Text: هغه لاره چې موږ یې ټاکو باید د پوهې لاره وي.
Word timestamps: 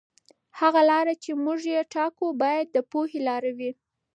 هغه 0.59 0.81
لاره 0.91 1.13
چې 1.23 1.31
موږ 1.43 1.59
یې 1.73 1.89
ټاکو 1.93 2.25
باید 2.41 2.67
د 2.71 2.77
پوهې 2.91 3.19
لاره 3.27 3.51
وي. 3.57 3.71